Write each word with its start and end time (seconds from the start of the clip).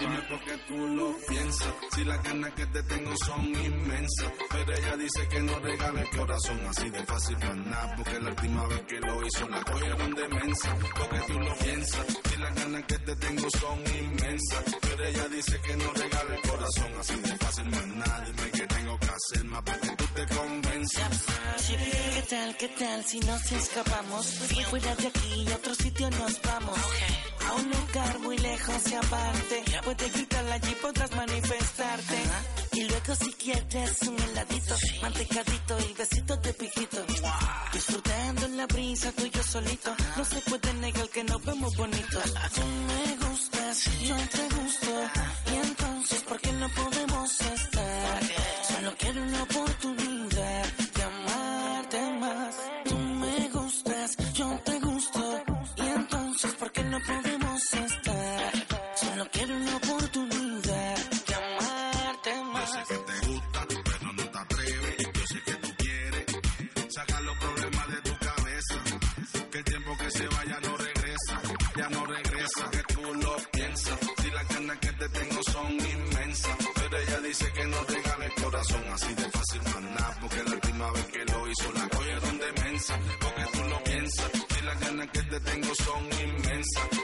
Dime 0.00 0.20
por 0.28 0.40
qué 0.40 0.56
tú 0.66 0.76
lo 0.76 1.16
piensas, 1.28 1.74
si 1.94 2.04
las 2.04 2.22
ganas 2.22 2.52
que 2.52 2.66
te 2.66 2.82
tengo 2.82 3.12
son 3.24 3.46
inmensas. 3.46 4.32
Pero 4.50 4.72
ella 4.72 4.96
dice 4.96 5.28
que 5.28 5.40
no 5.40 5.58
regala 5.60 6.00
el 6.00 6.10
corazón 6.10 6.60
así 6.68 6.90
de 6.90 7.04
fácil 7.04 7.36
para 7.36 7.54
nada, 7.54 7.94
porque 7.96 8.20
la 8.20 8.30
última 8.30 8.66
vez 8.66 8.80
que 8.82 9.00
lo 9.00 9.26
hizo 9.26 9.48
la 9.48 9.62
cogieron 9.62 10.14
de 10.14 10.28
mensa. 10.28 10.76
Porque 10.98 11.20
tú 11.26 11.40
lo 11.40 11.54
piensas, 11.56 12.06
si 12.28 12.36
las 12.36 12.54
ganas 12.54 12.84
que 12.84 12.98
te 12.98 13.16
tengo 13.16 13.50
son 13.50 13.78
inmensas. 13.96 14.64
Pero 14.80 15.04
ella 15.04 15.28
dice 15.28 15.60
que 15.60 15.76
no 15.76 15.92
regala 15.92 16.34
el 16.34 16.50
corazón 16.50 16.92
así 16.98 17.16
de 17.16 17.36
fácil 17.38 17.70
para 17.70 17.86
nada. 17.86 18.24
Dime 18.26 18.50
que 18.50 18.66
tengo 18.66 18.98
que 18.98 19.06
hacer 19.06 19.44
más 19.44 19.62
para 19.62 19.80
que 19.80 19.88
tú 19.96 20.04
te 20.14 20.26
convenzas. 20.34 21.24
¿Qué 22.34 22.40
tal, 22.40 22.56
qué 22.56 22.68
tal 22.68 23.04
si 23.04 23.20
nos 23.20 23.52
escapamos? 23.52 24.26
Fuera 24.68 24.92
de 24.96 25.06
aquí 25.06 25.46
a 25.52 25.54
otro 25.54 25.72
sitio 25.72 26.10
nos 26.10 26.42
vamos. 26.42 26.78
A 27.46 27.52
un 27.52 27.70
lugar 27.70 28.18
muy 28.18 28.36
lejos 28.38 28.90
y 28.90 28.94
aparte. 28.94 29.62
Puedes 29.84 30.12
gritar 30.12 30.44
allí, 30.50 30.74
podrás 30.82 31.12
manifestarte. 31.12 32.18
Y 32.72 32.88
luego 32.88 33.14
si 33.14 33.32
quieres 33.34 34.02
un 34.02 34.20
heladito, 34.20 34.74
mantecadito 35.00 35.78
y 35.88 35.92
besitos 35.92 36.42
de 36.42 36.52
piquito. 36.54 37.04
Disfrutando 37.72 38.48
la 38.48 38.66
brisa, 38.66 39.12
tú 39.12 39.26
y 39.26 39.30
yo 39.30 39.42
solito. 39.44 39.94
No 40.16 40.24
se 40.24 40.40
puede 40.40 40.74
negar 40.74 41.08
que 41.10 41.22
nos 41.22 41.44
vemos 41.44 41.76
bonitos. 41.76 42.34
Tú 42.52 42.62
me 42.88 43.28
gustas, 43.28 43.84
yo 44.02 44.16
te 44.16 44.56
gusto. 44.56 44.90
Y 45.52 45.66
entonces, 45.68 46.22
¿por 46.22 46.40
qué 46.40 46.52
no 46.52 46.68
podemos 46.68 47.40
estar? 47.40 48.20
Solo 48.66 48.92
quiero 48.98 49.22
una 49.22 49.42
oportunidad 49.44 50.13
no 56.94 57.00
podemos 57.00 57.74
estar? 57.74 58.52
Solo 58.94 59.28
quiero 59.32 59.56
una 59.56 59.76
oportunidad 59.76 60.96
de 61.26 61.34
amarte 61.34 62.30
Yo 62.36 62.44
más. 62.44 62.70
sé 62.70 62.78
que 62.88 62.98
te 63.10 63.26
gusta, 63.26 63.66
pero 63.84 64.12
no 64.12 64.30
te 64.30 64.38
atreves. 64.38 64.96
Yo 65.14 65.26
sé 65.26 65.42
que 65.42 65.54
tú 65.54 65.68
quieres 65.76 66.24
sacar 66.94 67.22
los 67.22 67.36
problemas 67.38 67.86
de 67.88 68.00
tu 68.08 68.18
cabeza. 68.18 68.74
Que 69.50 69.58
el 69.58 69.64
tiempo 69.64 69.96
que 69.98 70.10
se 70.10 70.26
vaya 70.28 70.60
no 70.60 70.76
regresa, 70.76 71.42
ya 71.76 71.88
no 71.88 72.06
regresa. 72.06 72.70
Que 72.70 72.82
tú 72.94 73.14
lo 73.14 73.36
piensas, 73.50 73.98
si 74.22 74.30
las 74.30 74.48
ganas 74.48 74.78
que 74.78 74.92
te 74.92 75.08
tengo 75.08 75.42
son 75.50 75.72
inmensas. 75.72 76.56
Pero 76.76 76.98
ella 76.98 77.20
dice 77.20 77.52
que 77.52 77.66
no 77.66 77.82
regala 77.84 78.24
el 78.26 78.34
corazón 78.42 78.82
así 78.92 79.14
de 79.14 79.30
fácil 79.30 79.62
nada. 79.64 80.16
Porque 80.20 80.42
la 80.44 80.50
última 80.54 80.92
vez 80.92 81.04
que 81.06 81.24
lo 81.24 81.48
hizo 81.50 81.72
la 81.72 81.88
cogieron 81.88 82.38
de 82.38 82.52
mensa. 82.62 82.98
Porque 83.20 83.44
tú 83.52 83.64
lo 83.68 83.82
piensas, 83.82 84.30
si 84.54 84.60
las 84.62 84.80
ganas 84.80 85.08
que 85.10 85.22
te 85.22 85.40
tengo 85.40 85.74
son 85.74 86.13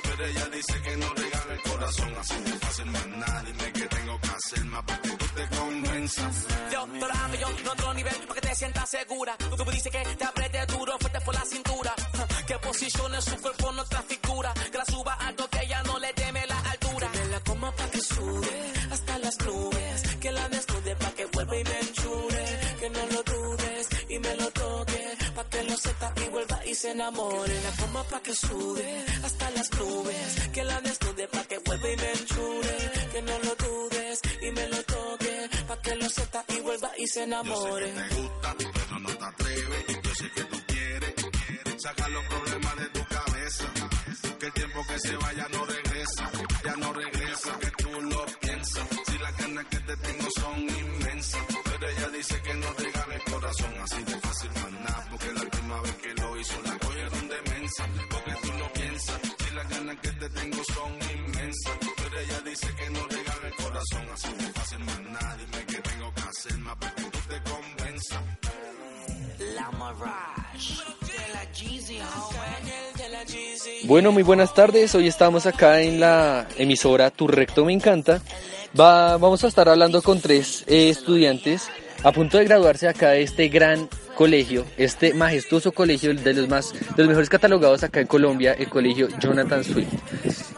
Pero 0.03 0.27
ella 0.27 0.47
dice 0.49 0.83
que 0.83 0.97
no 0.97 1.15
regala 1.15 1.55
el 1.55 1.63
corazón 1.63 2.15
así 2.19 2.35
de 2.41 2.53
fácil 2.59 2.93
para 2.93 3.07
nada. 3.07 3.43
Dime 3.43 3.73
que 3.73 3.87
tengo 3.87 4.21
que 4.21 4.29
hacer 4.29 4.65
más 4.67 4.83
para 4.85 5.03
que 5.03 5.11
tú 5.11 5.27
te 5.35 5.57
convenzas. 5.57 6.47
Te 6.47 6.77
lo 6.77 7.15
ando 7.25 7.37
yo 7.39 7.49
en 7.49 7.69
otro 7.69 7.95
nivel 7.95 8.15
para 8.27 8.41
que 8.41 8.49
te 8.49 8.55
sientas 8.55 8.91
segura. 8.91 9.37
Tú 9.39 9.65
me 9.65 9.73
dices 9.73 9.93
que 9.93 10.17
te 10.17 10.25
apriete 10.25 10.67
duro, 10.67 10.99
fuerte 10.99 11.21
por 11.21 11.35
la 11.35 11.45
cintura. 11.45 11.95
Que 12.47 12.59
posicione 12.59 13.23
su 13.23 13.37
cuerpo 13.41 13.71
en 13.71 13.79
otra 13.79 14.03
figura. 14.03 14.53
Que 14.73 14.79
la 14.79 14.85
suba 14.85 15.15
alto 15.15 15.49
que 15.49 15.61
ella 15.61 15.83
no 15.85 15.99
le 15.99 16.13
teme 16.15 16.47
la 16.47 16.59
altura. 16.59 17.09
Que 17.13 17.25
la 17.27 17.41
coma 17.41 17.71
pa' 17.77 17.91
que 17.91 18.01
sube 18.01 18.73
hasta 18.91 19.19
las 19.19 19.39
nubes. 19.47 20.03
Que 20.21 20.33
la 20.33 20.49
desnude 20.49 20.97
pa' 20.97 21.11
que 21.13 21.25
vuelva 21.27 21.57
y 21.57 21.65
me 21.65 21.81
enchule. 21.81 22.45
Que 22.81 22.91
no 22.91 23.07
lo 23.07 23.23
dudes 23.23 23.40
y 26.71 26.75
se 26.75 26.91
enamore. 26.93 27.55
La 27.63 27.71
coma 27.83 28.05
pa' 28.05 28.21
que 28.23 28.35
sube 28.35 29.05
hasta 29.25 29.51
las 29.51 29.71
nubes. 29.73 30.37
Que 30.53 30.63
la 30.65 30.81
desnude 30.81 31.27
pa' 31.29 31.45
que 31.45 31.59
vuelva 31.59 31.89
y 31.91 31.97
me 31.97 32.13
enchule. 32.13 32.77
Que 33.13 33.23
no 33.23 33.39
lo 33.41 33.55
dudes 33.57 34.21
y 34.43 34.51
me 34.53 34.69
lo 34.69 34.83
toque. 34.85 35.51
Pa' 35.69 35.81
que 35.83 35.97
lo 35.97 36.09
sepa 36.09 36.45
y 36.49 36.61
vuelva 36.61 36.91
y 36.97 37.07
se 37.07 37.07
Yo 37.07 37.15
sé 37.15 37.23
enamore. 37.25 37.87
que 37.93 38.01
te 38.01 38.15
gusta, 38.21 38.57
pero 38.59 38.99
no 39.01 39.09
te 39.17 39.25
atreves. 39.25 39.85
Yo 40.03 40.15
sé 40.15 40.31
que 40.31 40.43
tú 40.45 40.59
quieres 40.67 41.83
sacar 41.83 42.11
los 42.11 42.25
problemas 42.27 42.77
de 42.77 42.87
tu. 42.87 43.00
Que 43.00 43.00
tiempo 44.81 44.93
que 44.93 44.99
se 45.01 45.17
vaya 45.17 45.47
no 45.53 45.65
regresa, 45.65 46.31
ya 46.65 46.77
no 46.77 46.93
regresa. 46.93 47.59
Que 47.59 47.71
tú 47.83 48.01
lo 48.03 48.27
piensas, 48.41 48.89
si 49.07 49.19
las 49.19 49.37
ganas 49.39 49.65
que 49.67 49.79
te 49.79 49.97
tengo 49.97 50.29
son 50.37 50.61
inmensas. 50.61 51.43
Pero 51.65 51.89
ella 51.89 52.09
dice 52.09 52.43
que 52.43 52.55
no 52.55 52.73
regala 52.73 53.15
el 53.15 53.25
corazón 53.33 53.75
así 53.83 54.03
de 54.05 54.21
fácil 54.21 54.51
nada. 54.85 55.07
Porque 55.11 55.33
la 55.33 55.43
última 55.43 55.81
vez 55.83 55.95
que 55.97 56.15
lo 56.15 56.37
hizo 56.39 56.63
la 56.65 56.79
cogieron 56.79 57.29
de 57.29 57.51
mensa. 57.51 57.87
Porque 58.11 58.33
tú 58.43 58.53
lo 58.59 58.73
piensas, 58.73 59.21
si 59.39 59.55
las 59.55 59.69
ganas 59.69 59.97
que 60.01 60.13
te 60.13 60.31
tengo 60.31 60.65
son 60.65 60.93
inmensas. 60.93 61.79
Pero 61.97 62.21
ella 62.21 62.41
dice 62.41 62.75
que 62.75 62.91
no 62.91 63.07
regala 63.09 63.49
el 63.49 63.55
corazón 63.55 64.09
así 64.13 64.33
de 64.33 64.53
fácil 64.53 64.87
nada. 64.87 65.37
Dime 65.37 65.67
que 65.67 65.83
tengo 65.83 66.15
que 66.15 66.23
hacer 66.23 66.59
más 66.59 66.77
para 66.77 66.95
que 66.95 67.03
tú 67.03 67.19
te 67.29 67.43
convenzas. 67.51 68.50
Bueno, 73.85 74.13
muy 74.13 74.23
buenas 74.23 74.55
tardes. 74.55 74.95
Hoy 74.95 75.07
estamos 75.09 75.47
acá 75.47 75.81
en 75.81 76.01
la 76.01 76.47
emisora 76.57 77.11
Tu 77.11 77.27
Recto 77.27 77.65
Me 77.65 77.73
Encanta. 77.73 78.21
Va- 78.79 79.17
vamos 79.17 79.43
a 79.45 79.49
estar 79.49 79.69
hablando 79.69 80.03
con 80.03 80.21
tres 80.21 80.65
eh, 80.69 80.91
estudiantes 80.91 81.69
a 82.03 82.13
punto 82.13 82.39
de 82.39 82.45
graduarse 82.45 82.89
acá 82.89 83.11
de 83.11 83.23
este 83.23 83.49
gran 83.49 83.89
colegio, 84.21 84.67
este 84.77 85.15
majestuoso 85.15 85.73
colegio 85.73 86.13
de 86.13 86.35
los 86.35 86.47
más, 86.47 86.75
de 86.75 86.99
los 86.99 87.09
mejores 87.09 87.31
catalogados 87.31 87.83
acá 87.85 88.01
en 88.01 88.07
Colombia, 88.07 88.53
el 88.53 88.69
colegio 88.69 89.09
Jonathan 89.19 89.65
Swift. 89.65 89.95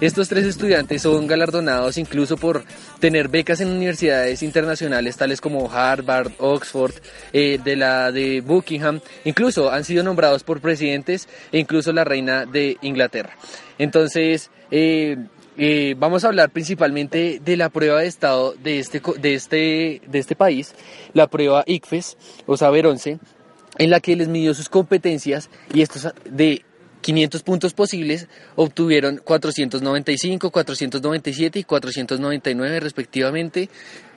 Estos 0.00 0.28
tres 0.28 0.46
estudiantes 0.46 1.02
son 1.02 1.28
galardonados 1.28 1.96
incluso 1.96 2.36
por 2.36 2.64
tener 2.98 3.28
becas 3.28 3.60
en 3.60 3.68
universidades 3.68 4.42
internacionales 4.42 5.16
tales 5.16 5.40
como 5.40 5.70
Harvard, 5.70 6.32
Oxford, 6.38 6.94
eh, 7.32 7.60
de 7.62 7.76
la 7.76 8.10
de 8.10 8.40
Buckingham, 8.40 8.98
incluso 9.24 9.70
han 9.70 9.84
sido 9.84 10.02
nombrados 10.02 10.42
por 10.42 10.60
presidentes 10.60 11.28
e 11.52 11.60
incluso 11.60 11.92
la 11.92 12.02
reina 12.02 12.46
de 12.46 12.78
Inglaterra. 12.82 13.36
Entonces, 13.78 14.50
eh, 14.72 15.18
eh, 15.56 15.94
vamos 15.96 16.24
a 16.24 16.28
hablar 16.28 16.50
principalmente 16.50 17.40
de 17.44 17.56
la 17.56 17.68
prueba 17.68 18.00
de 18.00 18.08
estado 18.08 18.54
de 18.54 18.80
este, 18.80 19.00
de 19.20 19.34
este, 19.34 20.02
de 20.04 20.18
este 20.18 20.34
país, 20.34 20.74
la 21.12 21.28
prueba 21.28 21.62
ICFES, 21.64 22.16
o 22.46 22.56
Saber 22.56 22.88
11, 22.88 23.20
en 23.82 23.90
la 23.90 23.98
que 23.98 24.14
les 24.14 24.28
midió 24.28 24.54
sus 24.54 24.68
competencias 24.68 25.50
y 25.74 25.82
estos 25.82 26.06
de 26.24 26.64
500 27.00 27.42
puntos 27.42 27.74
posibles 27.74 28.28
obtuvieron 28.54 29.16
495, 29.16 30.50
497 30.50 31.58
y 31.58 31.64
499 31.64 32.78
respectivamente, 32.78 33.68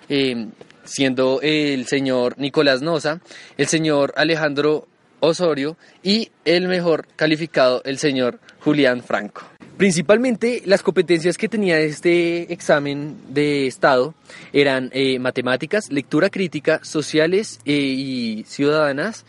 eh, 0.07 0.49
siendo 0.83 1.39
el 1.41 1.87
señor 1.87 2.37
Nicolás 2.37 2.83
Noza, 2.83 3.21
el 3.57 3.65
señor 3.65 4.13
Alejandro 4.17 4.87
Osorio 5.19 5.77
y 6.03 6.29
el 6.45 6.67
mejor 6.67 7.07
calificado, 7.15 7.81
el 7.85 7.97
señor 7.97 8.39
Julián 8.59 9.01
Franco. 9.01 9.41
Principalmente 9.77 10.61
las 10.65 10.83
competencias 10.83 11.37
que 11.37 11.49
tenía 11.49 11.79
este 11.79 12.53
examen 12.53 13.17
de 13.33 13.65
Estado 13.65 14.13
eran 14.53 14.91
eh, 14.93 15.17
matemáticas, 15.17 15.91
lectura 15.91 16.29
crítica, 16.29 16.79
sociales 16.83 17.59
eh, 17.65 17.73
y 17.73 18.45
ciudadanas, 18.47 19.25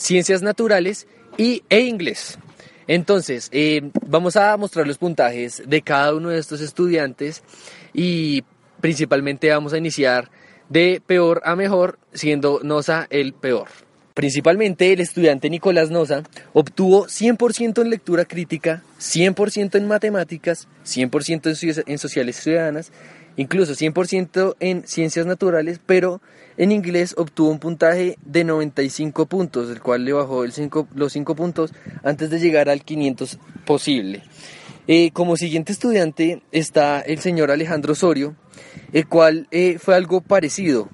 ciencias 0.00 0.42
naturales 0.42 1.06
y, 1.36 1.62
e 1.68 1.80
inglés. 1.80 2.38
Entonces, 2.86 3.48
eh, 3.52 3.90
vamos 4.06 4.36
a 4.36 4.56
mostrar 4.56 4.86
los 4.86 4.98
puntajes 4.98 5.62
de 5.66 5.82
cada 5.82 6.14
uno 6.14 6.30
de 6.30 6.38
estos 6.38 6.60
estudiantes 6.60 7.42
y 7.92 8.42
principalmente 8.80 9.50
vamos 9.50 9.72
a 9.72 9.78
iniciar 9.78 10.30
de 10.68 11.00
peor 11.06 11.42
a 11.44 11.54
mejor, 11.54 11.98
siendo 12.12 12.60
Noza 12.62 13.06
el 13.10 13.32
peor. 13.32 13.68
Principalmente 14.14 14.92
el 14.92 15.00
estudiante 15.00 15.48
Nicolás 15.48 15.90
Noza 15.90 16.22
obtuvo 16.52 17.06
100% 17.06 17.80
en 17.82 17.90
lectura 17.90 18.24
crítica, 18.24 18.82
100% 18.98 19.76
en 19.76 19.86
matemáticas, 19.86 20.66
100% 20.84 21.46
en, 21.46 21.54
cio- 21.54 21.84
en 21.86 21.98
sociales 21.98 22.36
ciudadanas, 22.36 22.90
incluso 23.40 23.72
100% 23.74 24.54
en 24.60 24.86
ciencias 24.86 25.24
naturales, 25.24 25.80
pero 25.84 26.20
en 26.58 26.72
inglés 26.72 27.14
obtuvo 27.16 27.48
un 27.50 27.58
puntaje 27.58 28.16
de 28.24 28.44
95 28.44 29.24
puntos, 29.26 29.70
el 29.70 29.80
cual 29.80 30.04
le 30.04 30.12
bajó 30.12 30.46
cinco- 30.50 30.86
los 30.94 31.12
5 31.14 31.34
puntos 31.34 31.72
antes 32.02 32.28
de 32.28 32.38
llegar 32.38 32.68
al 32.68 32.82
500 32.84 33.38
posible. 33.64 34.22
Eh, 34.86 35.10
como 35.12 35.36
siguiente 35.36 35.72
estudiante 35.72 36.42
está 36.52 37.00
el 37.00 37.20
señor 37.20 37.50
Alejandro 37.50 37.92
Osorio, 37.94 38.34
el 38.92 39.06
cual 39.06 39.46
eh, 39.52 39.78
fue 39.78 39.94
algo 39.94 40.20
parecido. 40.20 40.88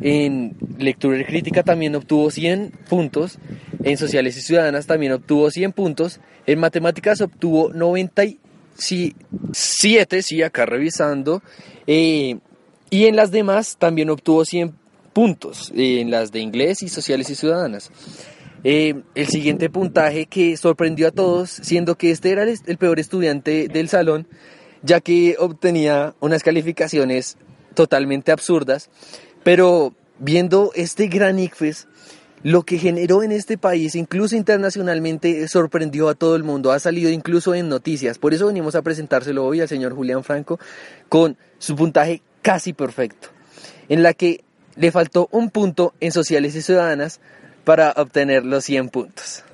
En 0.00 0.56
lectura 0.78 1.24
crítica 1.26 1.62
también 1.62 1.94
obtuvo 1.94 2.30
100 2.30 2.72
puntos, 2.88 3.38
en 3.84 3.98
sociales 3.98 4.36
y 4.36 4.40
ciudadanas 4.40 4.86
también 4.86 5.12
obtuvo 5.12 5.50
100 5.50 5.72
puntos, 5.72 6.20
en 6.46 6.58
matemáticas 6.58 7.20
obtuvo 7.20 7.72
90, 7.72 8.24
y- 8.24 8.38
sí, 8.76 9.14
siete, 9.52 10.22
sí, 10.22 10.42
acá 10.42 10.66
revisando. 10.66 11.42
Eh, 11.86 12.38
y 12.90 13.06
en 13.06 13.16
las 13.16 13.30
demás 13.30 13.76
también 13.78 14.10
obtuvo 14.10 14.44
100 14.44 14.74
puntos, 15.12 15.72
en 15.74 16.10
las 16.10 16.32
de 16.32 16.40
inglés 16.40 16.82
y 16.82 16.88
sociales 16.88 17.30
y 17.30 17.34
ciudadanas. 17.34 17.90
Eh, 18.64 19.02
el 19.14 19.26
siguiente 19.26 19.70
puntaje 19.70 20.26
que 20.26 20.56
sorprendió 20.56 21.08
a 21.08 21.10
todos, 21.10 21.50
siendo 21.50 21.96
que 21.96 22.10
este 22.10 22.30
era 22.30 22.44
el, 22.44 22.58
el 22.66 22.78
peor 22.78 23.00
estudiante 23.00 23.68
del 23.68 23.88
salón, 23.88 24.28
ya 24.82 25.00
que 25.00 25.36
obtenía 25.38 26.14
unas 26.20 26.42
calificaciones 26.42 27.36
totalmente 27.74 28.30
absurdas, 28.30 28.90
pero 29.42 29.94
viendo 30.18 30.70
este 30.74 31.08
gran 31.08 31.38
ICFES, 31.38 31.88
lo 32.42 32.62
que 32.62 32.78
generó 32.78 33.22
en 33.22 33.32
este 33.32 33.56
país, 33.56 33.94
incluso 33.94 34.36
internacionalmente, 34.36 35.46
sorprendió 35.48 36.08
a 36.08 36.14
todo 36.14 36.34
el 36.34 36.42
mundo, 36.42 36.72
ha 36.72 36.78
salido 36.78 37.10
incluso 37.10 37.54
en 37.54 37.68
noticias. 37.68 38.18
Por 38.18 38.34
eso 38.34 38.46
venimos 38.46 38.74
a 38.74 38.82
presentárselo 38.82 39.44
hoy 39.44 39.60
al 39.60 39.68
señor 39.68 39.94
Julián 39.94 40.24
Franco 40.24 40.58
con 41.08 41.36
su 41.58 41.76
puntaje 41.76 42.22
casi 42.42 42.72
perfecto, 42.72 43.28
en 43.88 44.02
la 44.02 44.12
que 44.12 44.42
le 44.76 44.90
faltó 44.90 45.28
un 45.30 45.50
punto 45.50 45.94
en 46.00 46.12
sociales 46.12 46.56
y 46.56 46.62
ciudadanas 46.62 47.20
para 47.64 47.92
obtener 47.96 48.44
los 48.44 48.64
100 48.64 48.88
puntos. 48.88 49.44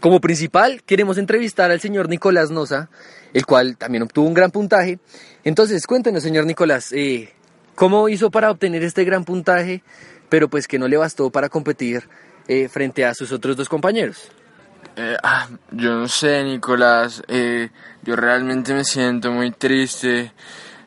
Como 0.00 0.20
principal, 0.20 0.82
queremos 0.84 1.18
entrevistar 1.18 1.72
al 1.72 1.80
señor 1.80 2.08
Nicolás 2.08 2.50
Noza, 2.50 2.88
el 3.34 3.44
cual 3.44 3.76
también 3.76 4.04
obtuvo 4.04 4.28
un 4.28 4.34
gran 4.34 4.52
puntaje. 4.52 5.00
Entonces, 5.42 5.86
cuéntenos, 5.86 6.22
señor 6.22 6.46
Nicolás, 6.46 6.92
eh, 6.92 7.30
¿cómo 7.74 8.08
hizo 8.08 8.30
para 8.30 8.52
obtener 8.52 8.84
este 8.84 9.02
gran 9.04 9.24
puntaje? 9.24 9.82
Pero 10.28 10.48
pues 10.48 10.66
que 10.68 10.78
no 10.78 10.88
le 10.88 10.96
bastó 10.96 11.30
para 11.30 11.48
competir 11.48 12.08
eh, 12.46 12.68
frente 12.68 13.04
a 13.04 13.14
sus 13.14 13.32
otros 13.32 13.56
dos 13.56 13.68
compañeros. 13.68 14.30
Eh, 14.96 15.16
ah, 15.22 15.46
yo 15.70 15.94
no 15.94 16.08
sé, 16.08 16.42
Nicolás, 16.42 17.22
eh, 17.28 17.70
yo 18.02 18.16
realmente 18.16 18.74
me 18.74 18.84
siento 18.84 19.30
muy 19.30 19.52
triste. 19.52 20.32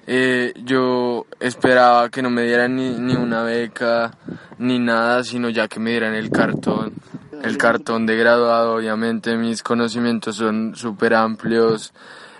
Eh, 0.05 0.53
yo 0.65 1.27
esperaba 1.39 2.09
que 2.09 2.21
no 2.21 2.29
me 2.29 2.43
dieran 2.43 2.75
ni, 2.75 2.89
ni 2.89 3.15
una 3.15 3.43
beca 3.43 4.11
ni 4.57 4.79
nada, 4.79 5.23
sino 5.23 5.49
ya 5.49 5.67
que 5.67 5.79
me 5.79 5.91
dieran 5.91 6.13
el 6.13 6.29
cartón. 6.29 6.93
El 7.43 7.57
cartón 7.57 8.05
de 8.05 8.17
graduado, 8.17 8.75
obviamente 8.75 9.37
mis 9.37 9.63
conocimientos 9.63 10.35
son 10.35 10.75
súper 10.75 11.13
amplios. 11.13 11.93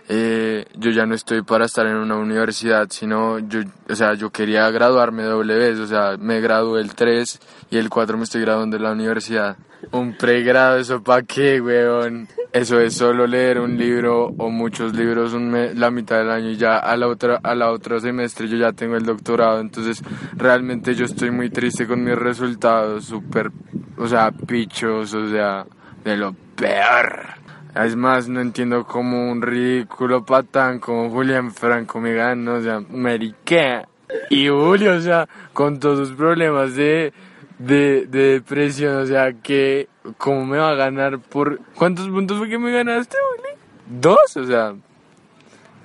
Eh, 0.09 0.65
yo 0.75 0.91
ya 0.91 1.05
no 1.05 1.15
estoy 1.15 1.41
para 1.41 1.65
estar 1.65 1.85
en 1.85 1.95
una 1.95 2.15
universidad, 2.15 2.87
sino 2.89 3.39
yo, 3.39 3.61
o 3.89 3.95
sea, 3.95 4.13
yo 4.13 4.29
quería 4.29 4.69
graduarme 4.69 5.23
doble 5.23 5.55
vez, 5.55 5.79
o 5.79 5.87
sea, 5.87 6.17
me 6.17 6.41
gradué 6.41 6.81
el 6.81 6.95
3 6.95 7.39
y 7.69 7.77
el 7.77 7.89
4 7.89 8.17
me 8.17 8.23
estoy 8.23 8.41
graduando 8.41 8.77
de 8.77 8.83
la 8.83 8.91
universidad. 8.91 9.57
Un 9.91 10.15
pregrado, 10.17 10.77
¿eso 10.77 11.01
para 11.01 11.23
qué, 11.23 11.61
weón? 11.61 12.27
Eso 12.53 12.79
es 12.81 12.95
solo 12.95 13.25
leer 13.25 13.59
un 13.59 13.77
libro 13.77 14.25
o 14.37 14.49
muchos 14.49 14.93
libros 14.93 15.33
un 15.33 15.79
la 15.79 15.89
mitad 15.89 16.17
del 16.17 16.29
año 16.29 16.49
y 16.49 16.57
ya 16.57 16.77
a 16.77 16.97
la 16.97 17.07
otra 17.07 17.39
a 17.41 17.55
la 17.55 17.71
otro 17.71 17.97
semestre 18.01 18.49
yo 18.49 18.57
ya 18.57 18.73
tengo 18.73 18.97
el 18.97 19.05
doctorado, 19.05 19.61
entonces 19.61 20.03
realmente 20.35 20.93
yo 20.93 21.05
estoy 21.05 21.31
muy 21.31 21.49
triste 21.49 21.87
con 21.87 22.03
mis 22.03 22.15
resultados, 22.15 23.05
súper, 23.05 23.51
o 23.97 24.05
sea, 24.05 24.31
pichos, 24.31 25.13
o 25.13 25.29
sea, 25.29 25.65
de 26.03 26.17
lo 26.17 26.35
peor. 26.55 27.40
Es 27.75 27.95
más, 27.95 28.27
no 28.27 28.41
entiendo 28.41 28.85
cómo 28.85 29.31
un 29.31 29.41
ridículo 29.41 30.25
patán 30.25 30.79
como 30.79 31.09
Julián 31.09 31.51
Franco 31.51 32.01
me 32.01 32.13
gana, 32.13 32.53
o 32.53 32.61
sea, 32.61 32.81
mariqué. 32.89 33.83
Y 34.29 34.49
Julio, 34.49 34.95
o 34.95 34.99
sea, 34.99 35.27
con 35.53 35.79
todos 35.79 36.09
sus 36.09 36.17
problemas 36.17 36.75
de, 36.75 37.13
de, 37.59 38.07
de 38.07 38.33
depresión, 38.33 38.97
o 38.97 39.05
sea, 39.05 39.31
que, 39.33 39.87
¿cómo 40.17 40.45
me 40.45 40.57
va 40.57 40.71
a 40.71 40.75
ganar 40.75 41.19
por... 41.19 41.61
¿Cuántos 41.75 42.09
puntos 42.09 42.37
fue 42.37 42.49
que 42.49 42.59
me 42.59 42.73
ganaste, 42.73 43.15
Julio? 43.37 43.57
Dos, 43.87 44.35
o 44.37 44.45
sea, 44.45 44.73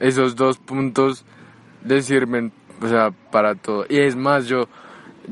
esos 0.00 0.34
dos 0.34 0.58
puntos 0.58 1.24
le 1.84 2.02
sirven, 2.02 2.52
o 2.82 2.88
sea, 2.88 3.12
para 3.30 3.54
todo. 3.54 3.86
Y 3.88 3.98
es 3.98 4.16
más, 4.16 4.46
yo 4.46 4.68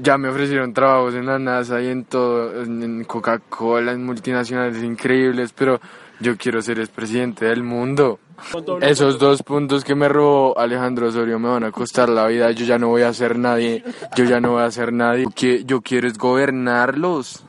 ya 0.00 0.18
me 0.18 0.28
ofrecieron 0.28 0.72
trabajos 0.72 1.14
en 1.14 1.26
la 1.26 1.40
NASA 1.40 1.80
y 1.82 1.88
en 1.88 2.04
todo, 2.04 2.62
en 2.62 3.02
Coca-Cola, 3.04 3.90
en 3.92 4.04
multinacionales 4.04 4.82
increíbles, 4.82 5.52
pero 5.52 5.80
yo 6.24 6.38
quiero 6.38 6.62
ser 6.62 6.78
el 6.78 6.88
presidente 6.88 7.44
del 7.44 7.62
mundo. 7.62 8.18
Esos 8.80 9.18
dos 9.18 9.42
puntos 9.42 9.84
que 9.84 9.94
me 9.94 10.08
robó 10.08 10.58
Alejandro 10.58 11.08
Osorio 11.08 11.38
me 11.38 11.48
van 11.48 11.64
a 11.64 11.70
costar 11.70 12.08
la 12.08 12.26
vida. 12.26 12.50
Yo 12.52 12.64
ya 12.64 12.78
no 12.78 12.88
voy 12.88 13.02
a 13.02 13.12
ser 13.12 13.38
nadie. 13.38 13.84
Yo 14.16 14.24
ya 14.24 14.40
no 14.40 14.52
voy 14.52 14.62
a 14.62 14.70
ser 14.70 14.92
nadie. 14.92 15.26
Yo 15.66 15.82
quiero 15.82 16.08
es 16.08 16.16
gobernarlos. 16.16 17.44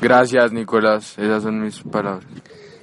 Gracias, 0.00 0.52
Nicolás. 0.52 1.16
Esas 1.18 1.44
son 1.44 1.62
mis 1.62 1.80
palabras. 1.82 2.26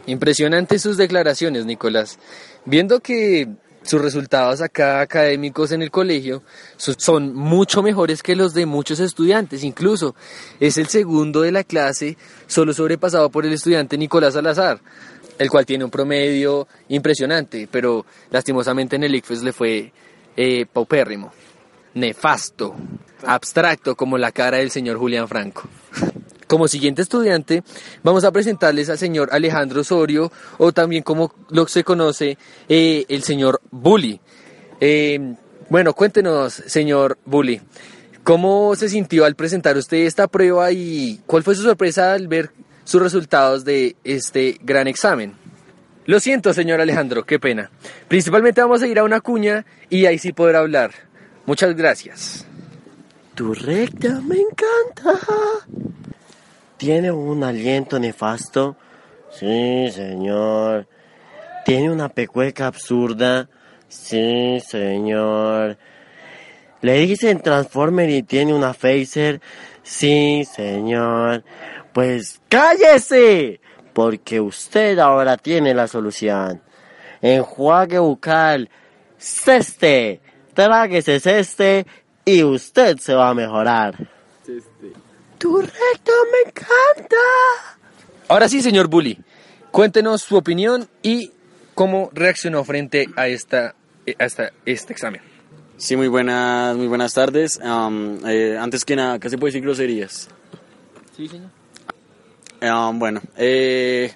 Impresionantes 0.06 0.82
sus 0.82 0.96
declaraciones, 0.96 1.66
Nicolás. 1.66 2.18
Viendo 2.64 3.02
que 3.02 3.50
sus 3.88 4.02
resultados 4.02 4.62
acá 4.62 5.02
académicos 5.02 5.72
en 5.72 5.82
el 5.82 5.92
colegio 5.92 6.44
son 6.78 7.34
mucho 7.34 7.82
mejores 7.82 8.22
que 8.22 8.36
los 8.36 8.54
de 8.54 8.66
muchos 8.66 9.00
estudiantes, 9.00 9.64
incluso 9.64 10.16
es 10.60 10.78
el 10.78 10.88
segundo 10.88 11.42
de 11.42 11.52
la 11.52 11.64
clase, 11.64 12.18
solo 12.48 12.74
sobrepasado 12.74 13.30
por 13.32 13.46
el 13.46 13.54
estudiante 13.54 13.98
Nicolás 13.98 14.34
Salazar, 14.34 14.82
el 15.38 15.50
cual 15.50 15.66
tiene 15.66 15.84
un 15.84 15.92
promedio 15.92 16.68
impresionante, 16.90 17.68
pero 17.72 18.06
lastimosamente 18.32 18.96
en 18.96 19.04
el 19.04 19.16
ICFES 19.16 19.44
le 19.44 19.54
fue 19.54 19.92
eh, 20.36 20.66
paupérrimo, 20.72 21.32
nefasto, 21.94 22.76
abstracto 23.26 23.96
como 23.96 24.18
la 24.18 24.32
cara 24.32 24.58
del 24.58 24.72
señor 24.72 24.98
Julián 24.98 25.28
Franco. 25.28 25.64
Como 26.48 26.70
siguiente 26.70 27.02
estudiante, 27.02 27.62
vamos 28.04 28.24
a 28.24 28.32
presentarles 28.32 28.90
al 28.90 28.98
señor 28.98 29.28
Alejandro 29.34 29.82
Osorio, 29.82 30.32
o 30.58 30.72
también 30.72 31.04
como 31.04 31.34
lo 31.50 31.68
se 31.68 31.84
conoce, 31.84 32.38
eh, 32.70 33.04
el 33.10 33.24
señor 33.24 33.60
Bully. 33.70 34.22
Eh, 34.80 35.36
bueno, 35.70 35.94
cuéntenos, 35.94 36.54
señor 36.54 37.18
Bully, 37.26 37.60
¿cómo 38.24 38.78
se 38.78 38.88
sintió 38.88 39.26
al 39.26 39.36
presentar 39.36 39.76
usted 39.76 40.06
esta 40.06 40.30
prueba 40.30 40.72
y 40.72 41.20
cuál 41.26 41.44
fue 41.44 41.54
su 41.54 41.64
sorpresa 41.64 42.14
al 42.14 42.30
ver 42.30 42.52
sus 42.88 43.02
resultados 43.02 43.66
de 43.66 43.98
este 44.06 44.58
gran 44.64 44.88
examen? 44.88 45.34
Lo 46.06 46.22
siento, 46.22 46.54
señor 46.54 46.80
Alejandro, 46.80 47.26
qué 47.26 47.38
pena. 47.38 47.70
Principalmente 48.08 48.62
vamos 48.62 48.82
a 48.82 48.88
ir 48.88 48.98
a 48.98 49.04
una 49.04 49.20
cuña 49.20 49.66
y 49.90 50.06
ahí 50.06 50.18
sí 50.18 50.32
podrá 50.32 50.60
hablar. 50.60 50.92
Muchas 51.46 51.76
gracias. 51.76 52.46
Tu 53.36 53.54
recta 53.54 54.22
me 54.22 54.38
encanta. 54.38 55.20
¿Tiene 56.78 57.12
un 57.12 57.44
aliento 57.44 58.00
nefasto? 58.00 58.78
Sí, 59.32 59.90
señor. 59.92 60.88
¿Tiene 61.66 61.92
una 61.92 62.08
pecueca 62.08 62.68
absurda? 62.68 63.50
Sí, 63.90 64.62
señor. 64.66 65.78
¿Le 66.80 67.00
dicen 67.00 67.42
Transformer 67.42 68.10
y 68.10 68.24
tiene 68.24 68.54
una 68.54 68.74
Phaser? 68.74 69.42
Sí, 69.84 70.46
señor. 70.46 71.44
Pues 71.98 72.40
cállese, 72.48 73.60
porque 73.92 74.40
usted 74.40 75.00
ahora 75.00 75.36
tiene 75.36 75.74
la 75.74 75.88
solución. 75.88 76.62
Enjuague 77.24 77.98
bucal, 77.98 78.70
ceste, 79.18 80.22
tráguese 80.54 81.20
ceste 81.20 81.88
y 82.24 82.44
usted 82.44 83.00
se 83.00 83.16
va 83.16 83.30
a 83.30 83.34
mejorar. 83.34 83.96
Tu 85.40 85.58
recto 85.60 86.12
me 86.32 86.52
encanta. 86.52 87.16
Ahora 88.28 88.48
sí, 88.48 88.62
señor 88.62 88.90
Bully, 88.90 89.18
cuéntenos 89.72 90.22
su 90.22 90.38
opinión 90.38 90.88
y 91.02 91.32
cómo 91.74 92.12
reaccionó 92.14 92.64
frente 92.64 93.08
a, 93.16 93.28
esta, 93.28 93.74
a 94.20 94.24
esta, 94.24 94.52
este 94.68 94.94
examen. 94.94 95.22
Sí, 95.78 95.96
muy 95.96 96.10
buenas, 96.10 96.78
muy 96.78 96.86
buenas 96.86 97.16
tardes. 97.16 97.58
Um, 97.58 98.20
eh, 98.28 98.56
antes 98.56 98.86
que 98.86 98.96
nada, 98.96 99.18
¿qué 99.18 99.32
se 99.32 99.40
puede 99.40 99.50
decir 99.50 99.64
groserías? 99.64 100.30
Sí, 101.16 101.28
señor. 101.28 101.57
Um, 102.62 102.98
bueno, 102.98 103.22
eh, 103.38 104.12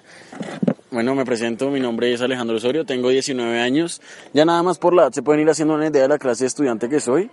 bueno, 0.90 1.14
me 1.14 1.24
presento, 1.24 1.70
mi 1.70 1.80
nombre 1.80 2.12
es 2.12 2.20
Alejandro 2.20 2.56
Osorio, 2.56 2.84
tengo 2.84 3.08
19 3.08 3.60
años. 3.60 4.00
Ya 4.32 4.44
nada 4.44 4.62
más 4.62 4.78
por 4.78 4.94
la 4.94 5.10
se 5.12 5.22
pueden 5.22 5.42
ir 5.42 5.50
haciendo 5.50 5.74
una 5.74 5.86
idea 5.86 6.02
de 6.02 6.08
la 6.08 6.18
clase 6.18 6.44
de 6.44 6.48
estudiante 6.48 6.88
que 6.88 7.00
soy. 7.00 7.30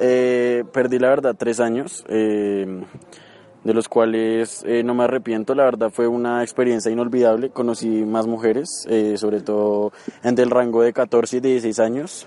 Eh, 0.00 0.64
perdí 0.72 0.98
la 0.98 1.08
verdad 1.08 1.34
tres 1.38 1.60
años, 1.60 2.04
eh, 2.08 2.66
de 3.62 3.74
los 3.74 3.88
cuales 3.88 4.62
eh, 4.66 4.82
no 4.82 4.94
me 4.94 5.04
arrepiento, 5.04 5.54
la 5.54 5.64
verdad 5.64 5.90
fue 5.90 6.08
una 6.08 6.42
experiencia 6.42 6.90
inolvidable, 6.90 7.50
conocí 7.50 8.04
más 8.04 8.26
mujeres, 8.26 8.86
sobre 9.16 9.40
todo 9.40 9.92
entre 10.22 10.44
el 10.44 10.50
rango 10.50 10.82
de 10.82 10.92
14 10.92 11.38
y 11.38 11.40
16 11.40 11.78
años, 11.78 12.26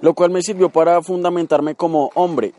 lo 0.00 0.14
cual 0.14 0.30
me 0.30 0.42
sirvió 0.42 0.70
para 0.70 1.02
fundamentarme 1.02 1.74
como 1.74 2.10
hombre. 2.14 2.54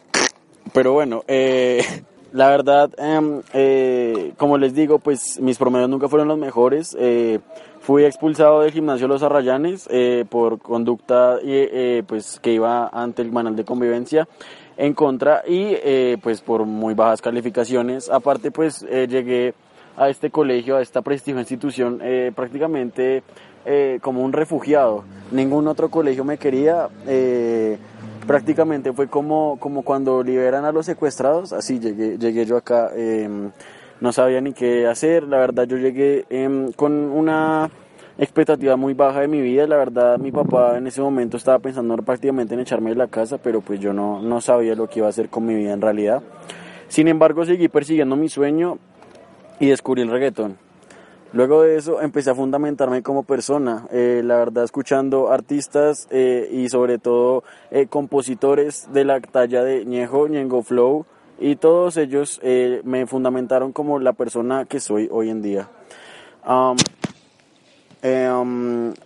Pero 0.74 0.94
bueno, 0.94 1.24
eh, 1.28 1.84
la 2.38 2.50
verdad, 2.50 2.92
em, 3.00 3.42
eh, 3.52 4.34
como 4.38 4.60
les 4.60 4.76
digo, 4.76 5.00
pues 5.00 5.40
mis 5.42 5.58
promedios 5.58 5.90
nunca 5.90 6.08
fueron 6.08 6.28
los 6.28 6.38
mejores. 6.38 6.96
Eh, 7.00 7.40
fui 7.80 8.06
expulsado 8.06 8.62
del 8.62 8.72
gimnasio 8.72 9.08
Los 9.08 9.24
Arrayanes 9.24 9.90
eh, 9.92 10.24
por 10.30 10.60
conducta 10.60 11.40
pues 12.06 12.40
que 12.40 12.54
iba 12.54 12.90
ante 12.90 13.24
el 13.24 13.32
manual 13.32 13.56
de 13.56 13.66
convivencia 13.66 14.28
en 14.78 14.94
contra 14.94 15.42
y 15.48 15.76
pues 16.18 16.42
por 16.42 16.66
muy 16.66 16.94
bajas 16.94 17.24
calificaciones. 17.24 18.08
Aparte 18.10 18.52
pues 18.52 18.82
llegué 18.82 19.56
a 19.96 20.10
este 20.10 20.30
colegio, 20.30 20.76
a 20.76 20.82
esta 20.82 21.02
prestigiosa 21.02 21.42
institución 21.42 22.02
prácticamente 22.36 23.24
como 24.02 24.22
un 24.22 24.34
refugiado. 24.34 25.06
Ningún 25.32 25.68
otro 25.68 25.90
colegio 25.90 26.24
me 26.24 26.38
quería. 26.38 26.90
Prácticamente 28.28 28.94
fue 28.94 29.08
como, 29.08 29.58
como 29.60 29.82
cuando 29.82 30.22
liberan 30.22 30.66
a 30.66 30.72
los 30.72 30.86
secuestrados, 30.86 31.54
así 31.54 31.80
llegué, 31.80 32.18
llegué 32.18 32.46
yo 32.46 32.58
acá. 32.58 32.92
eh, 32.96 33.50
no 34.00 34.12
sabía 34.12 34.42
ni 34.42 34.54
qué 34.54 34.88
hacer, 34.88 35.24
la 35.24 35.38
verdad 35.38 35.66
yo 35.66 35.78
llegué 35.78 36.26
em, 36.30 36.72
con 36.74 36.94
una 36.94 37.70
expectativa 38.18 38.76
muy 38.76 38.94
baja 38.94 39.22
de 39.22 39.28
mi 39.28 39.42
vida, 39.42 39.66
la 39.68 39.78
verdad 39.78 40.20
mi 40.20 40.32
papá 40.32 40.78
en 40.78 40.88
ese 40.88 41.02
momento 41.02 41.38
estaba 41.38 41.60
pensando 41.60 41.96
prácticamente 41.98 42.54
en 42.54 42.60
echarme 42.60 42.92
de 42.92 42.96
la 42.96 43.08
casa, 43.08 43.38
pero 43.38 43.62
pues 43.62 43.80
yo 43.80 43.94
no, 43.94 44.22
no 44.22 44.42
sabía 44.42 44.76
lo 44.76 44.88
que 44.88 45.00
iba 45.00 45.08
a 45.08 45.10
hacer 45.10 45.30
con 45.30 45.46
mi 45.46 45.56
vida 45.56 45.74
en 45.74 45.82
realidad. 45.82 46.22
Sin 46.88 47.08
embargo 47.08 47.46
seguí 47.46 47.68
persiguiendo 47.70 48.16
mi 48.16 48.30
sueño 48.30 48.78
y 49.60 49.68
descubrí 49.68 50.04
el 50.04 50.10
reggaetón. 50.10 50.67
Luego 51.34 51.64
de 51.64 51.76
eso 51.76 52.02
empecé 52.02 52.30
a 52.30 52.36
fundamentarme 52.36 53.04
como 53.04 53.24
persona, 53.24 53.86
eh, 53.92 54.22
la 54.24 54.38
verdad 54.38 54.64
escuchando 54.64 55.30
artistas 55.30 56.08
eh, 56.10 56.48
y 56.52 56.70
sobre 56.70 57.00
todo 57.00 57.44
eh, 57.70 57.88
compositores 57.88 58.88
de 58.94 59.04
la 59.04 59.20
talla 59.20 59.62
de 59.62 59.84
Ñejo, 59.84 60.30
Ñengo 60.30 60.64
Flow 60.64 61.06
y 61.38 61.58
todos 61.58 61.98
ellos 61.98 62.40
eh, 62.44 62.82
me 62.86 63.06
fundamentaron 63.08 63.74
como 63.74 64.00
la 64.00 64.14
persona 64.14 64.64
que 64.66 64.80
soy 64.80 65.10
hoy 65.12 65.30
en 65.30 65.42
día. 65.42 65.70
Am, 66.44 66.78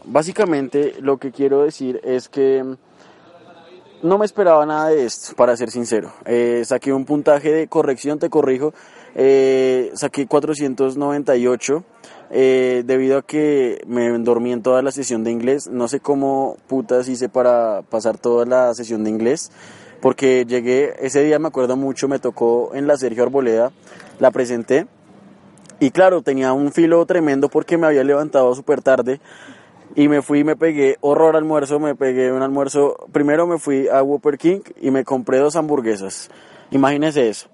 básicamente 0.06 0.94
lo 1.02 1.18
que 1.18 1.32
quiero 1.32 1.64
decir 1.64 2.00
es 2.04 2.30
que 2.30 2.64
no 4.04 4.18
me 4.20 4.26
esperaba 4.26 4.64
nada 4.68 4.90
de 4.90 5.06
esto, 5.06 5.36
para 5.36 5.58
ser 5.58 5.72
sincero. 5.72 6.14
Saqué 6.66 6.94
un 6.94 7.06
puntaje 7.06 7.52
de 7.52 7.68
corrección, 7.68 8.20
te 8.20 8.30
corrijo, 8.30 8.74
eh, 9.16 9.92
saqué 9.94 10.28
498 10.28 11.84
eh, 12.34 12.84
debido 12.86 13.18
a 13.18 13.22
que 13.24 13.82
me 13.88 14.10
dormí 14.20 14.54
en 14.54 14.62
toda 14.62 14.82
la 14.82 14.92
sesión 14.92 15.24
de 15.24 15.32
inglés. 15.32 15.68
No 15.68 15.88
sé 15.88 16.00
cómo 16.00 16.58
putas 16.68 17.08
hice 17.08 17.30
para 17.30 17.82
pasar 17.84 18.18
toda 18.18 18.46
la 18.46 18.74
sesión 18.74 19.04
de 19.04 19.10
inglés, 19.10 19.52
porque 20.02 20.46
llegué, 20.46 20.96
ese 21.06 21.24
día 21.24 21.40
me 21.40 21.50
acuerdo 21.50 21.76
mucho, 21.76 22.08
me 22.08 22.20
tocó 22.20 22.72
en 22.74 22.88
la 22.88 22.98
Sergio 22.98 23.24
Arboleda, 23.24 23.72
la 24.20 24.32
presenté. 24.32 24.88
Y 25.80 25.92
claro, 25.92 26.22
tenía 26.22 26.54
un 26.54 26.72
filo 26.72 27.06
tremendo 27.06 27.50
porque 27.50 27.78
me 27.78 27.88
había 27.88 28.04
levantado 28.04 28.54
súper 28.56 28.82
tarde 28.82 29.20
y 29.96 30.08
me 30.08 30.22
fui 30.22 30.40
y 30.40 30.44
me 30.44 30.56
pegué 30.56 30.98
horror 31.02 31.36
almuerzo, 31.36 31.80
me 31.80 31.96
pegué 31.96 32.32
un 32.32 32.44
almuerzo, 32.44 32.96
primero 33.12 33.48
me 33.48 33.58
fui 33.58 33.88
a 33.88 34.02
Whopper 34.04 34.38
King 34.38 34.60
y 34.80 34.92
me 34.92 35.04
compré 35.04 35.40
dos 35.40 35.56
hamburguesas, 35.56 36.30
imagínese 36.70 37.30
eso. 37.30 37.50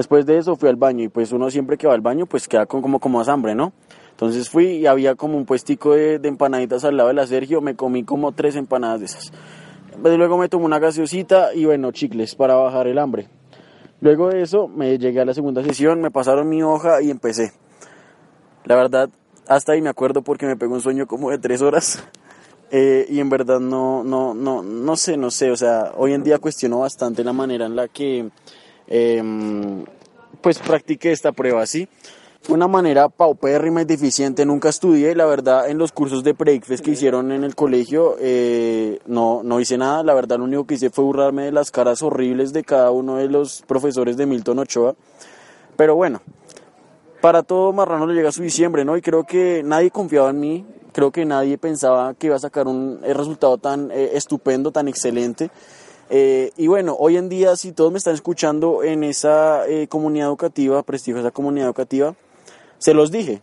Después 0.00 0.24
de 0.24 0.38
eso 0.38 0.56
fui 0.56 0.70
al 0.70 0.76
baño 0.76 1.04
y 1.04 1.08
pues 1.08 1.30
uno 1.30 1.50
siempre 1.50 1.76
que 1.76 1.86
va 1.86 1.92
al 1.92 2.00
baño 2.00 2.24
pues 2.24 2.48
queda 2.48 2.64
como, 2.64 2.98
como 3.00 3.18
más 3.18 3.28
¿no? 3.54 3.74
Entonces 4.12 4.48
fui 4.48 4.68
y 4.68 4.86
había 4.86 5.14
como 5.14 5.36
un 5.36 5.44
puestico 5.44 5.92
de, 5.92 6.18
de 6.18 6.26
empanaditas 6.26 6.86
al 6.86 6.96
lado 6.96 7.10
de 7.10 7.14
la 7.16 7.26
Sergio, 7.26 7.60
me 7.60 7.76
comí 7.76 8.02
como 8.02 8.32
tres 8.32 8.56
empanadas 8.56 9.00
de 9.00 9.04
esas. 9.04 9.30
Pues 10.00 10.16
luego 10.16 10.38
me 10.38 10.48
tomé 10.48 10.64
una 10.64 10.78
gaseosita 10.78 11.52
y 11.52 11.66
bueno, 11.66 11.92
chicles 11.92 12.34
para 12.34 12.54
bajar 12.54 12.86
el 12.86 12.98
hambre. 12.98 13.28
Luego 14.00 14.30
de 14.30 14.40
eso 14.40 14.68
me 14.68 14.96
llegué 14.96 15.20
a 15.20 15.26
la 15.26 15.34
segunda 15.34 15.62
sesión, 15.62 16.00
me 16.00 16.10
pasaron 16.10 16.48
mi 16.48 16.62
hoja 16.62 17.02
y 17.02 17.10
empecé. 17.10 17.52
La 18.64 18.76
verdad, 18.76 19.10
hasta 19.48 19.72
ahí 19.72 19.82
me 19.82 19.90
acuerdo 19.90 20.22
porque 20.22 20.46
me 20.46 20.56
pegó 20.56 20.72
un 20.72 20.80
sueño 20.80 21.06
como 21.06 21.30
de 21.30 21.36
tres 21.36 21.60
horas. 21.60 22.02
Eh, 22.72 23.04
y 23.08 23.18
en 23.18 23.28
verdad 23.28 23.58
no, 23.58 24.04
no, 24.04 24.32
no, 24.32 24.62
no 24.62 24.96
sé, 24.96 25.16
no 25.16 25.32
sé. 25.32 25.50
O 25.50 25.56
sea, 25.56 25.90
hoy 25.96 26.12
en 26.12 26.22
día 26.22 26.38
cuestiono 26.38 26.78
bastante 26.78 27.24
la 27.24 27.32
manera 27.32 27.66
en 27.66 27.74
la 27.74 27.88
que 27.88 28.30
em, 28.90 29.84
pues 30.42 30.58
practiqué 30.58 31.12
esta 31.12 31.32
prueba, 31.32 31.64
¿sí? 31.66 31.88
Una 32.48 32.68
manera 32.68 33.08
paupérrima 33.08 33.82
y 33.82 33.84
deficiente, 33.84 34.46
nunca 34.46 34.70
estudié, 34.70 35.14
la 35.14 35.26
verdad, 35.26 35.68
en 35.68 35.76
los 35.78 35.92
cursos 35.92 36.24
de 36.24 36.32
Breakfast 36.32 36.82
que 36.82 36.92
hicieron 36.92 37.32
en 37.32 37.44
el 37.44 37.54
colegio, 37.54 38.16
eh, 38.18 38.98
no, 39.06 39.42
no 39.44 39.60
hice 39.60 39.76
nada, 39.76 40.02
la 40.02 40.14
verdad 40.14 40.38
lo 40.38 40.44
único 40.44 40.66
que 40.66 40.74
hice 40.74 40.90
fue 40.90 41.04
burlarme 41.04 41.44
de 41.44 41.52
las 41.52 41.70
caras 41.70 42.02
horribles 42.02 42.52
de 42.52 42.64
cada 42.64 42.90
uno 42.90 43.16
de 43.16 43.28
los 43.28 43.62
profesores 43.66 44.16
de 44.16 44.26
Milton 44.26 44.58
Ochoa, 44.58 44.94
pero 45.76 45.94
bueno, 45.94 46.22
para 47.20 47.42
todo 47.42 47.72
marrano 47.72 48.06
le 48.06 48.14
llega 48.14 48.32
su 48.32 48.42
diciembre, 48.42 48.84
¿no? 48.84 48.96
Y 48.96 49.02
creo 49.02 49.24
que 49.24 49.62
nadie 49.62 49.90
confiaba 49.90 50.30
en 50.30 50.40
mí, 50.40 50.66
creo 50.92 51.10
que 51.10 51.24
nadie 51.26 51.58
pensaba 51.58 52.14
que 52.14 52.28
iba 52.28 52.36
a 52.36 52.40
sacar 52.40 52.66
un 52.66 53.00
eh, 53.04 53.12
resultado 53.12 53.58
tan 53.58 53.90
eh, 53.90 54.12
estupendo, 54.14 54.72
tan 54.72 54.88
excelente. 54.88 55.50
Eh, 56.12 56.50
y 56.56 56.66
bueno, 56.66 56.96
hoy 56.98 57.16
en 57.16 57.28
día, 57.28 57.54
si 57.54 57.70
todos 57.70 57.92
me 57.92 57.98
están 57.98 58.14
escuchando 58.14 58.82
en 58.82 59.04
esa 59.04 59.66
eh, 59.68 59.86
comunidad 59.86 60.26
educativa, 60.26 60.82
prestigiosa 60.82 61.30
comunidad 61.30 61.66
educativa, 61.66 62.16
se 62.78 62.94
los 62.94 63.12
dije. 63.12 63.42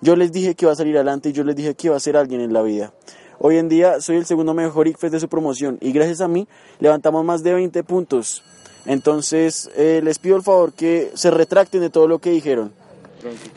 Yo 0.00 0.16
les 0.16 0.32
dije 0.32 0.54
que 0.54 0.64
iba 0.64 0.72
a 0.72 0.76
salir 0.76 0.96
adelante 0.96 1.28
y 1.28 1.32
yo 1.32 1.44
les 1.44 1.54
dije 1.54 1.74
que 1.74 1.88
iba 1.88 1.96
a 1.96 2.00
ser 2.00 2.16
alguien 2.16 2.40
en 2.40 2.54
la 2.54 2.62
vida. 2.62 2.92
Hoy 3.38 3.58
en 3.58 3.68
día 3.68 4.00
soy 4.00 4.16
el 4.16 4.24
segundo 4.24 4.54
mejor 4.54 4.88
ICFES 4.88 5.12
de 5.12 5.20
su 5.20 5.28
promoción 5.28 5.76
y 5.80 5.92
gracias 5.92 6.22
a 6.22 6.28
mí 6.28 6.48
levantamos 6.80 7.24
más 7.24 7.42
de 7.42 7.52
20 7.54 7.84
puntos. 7.84 8.42
Entonces 8.86 9.70
eh, 9.76 10.00
les 10.02 10.18
pido 10.18 10.36
el 10.36 10.42
favor 10.42 10.72
que 10.72 11.12
se 11.14 11.30
retracten 11.30 11.82
de 11.82 11.90
todo 11.90 12.08
lo 12.08 12.20
que 12.20 12.30
dijeron. 12.30 12.72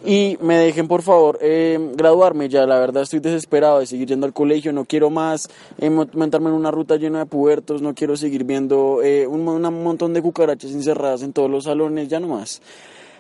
Y 0.06 0.38
me 0.42 0.58
dejen 0.58 0.88
por 0.88 1.02
favor 1.02 1.40
eh, 1.42 1.80
graduarme 1.96 2.50
ya, 2.50 2.66
la 2.66 2.80
verdad 2.80 3.04
estoy 3.04 3.20
desesperado 3.20 3.80
de 3.80 3.86
seguir 3.88 4.08
yendo 4.10 4.26
al 4.26 4.34
colegio, 4.34 4.72
no 4.74 4.86
quiero 4.86 5.10
más 5.10 5.50
eh, 5.80 5.90
mo- 5.90 6.08
montarme 6.14 6.50
en 6.50 6.56
una 6.56 6.72
ruta 6.72 6.98
llena 6.98 7.20
de 7.20 7.26
pubertos, 7.26 7.82
no 7.82 7.94
quiero 7.96 8.16
seguir 8.18 8.44
viendo 8.44 9.02
eh, 9.04 9.26
un, 9.28 9.44
mo- 9.44 9.54
un 9.56 9.84
montón 9.84 10.14
de 10.14 10.22
cucarachas 10.22 10.72
encerradas 10.72 11.24
en 11.24 11.34
todos 11.34 11.50
los 11.50 11.64
salones, 11.64 12.08
ya 12.08 12.20
no 12.20 12.28
más. 12.28 12.62